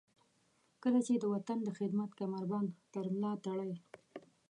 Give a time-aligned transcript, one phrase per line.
[0.83, 3.73] کله چې د وطن د خدمت کمربند تر ملاتړئ.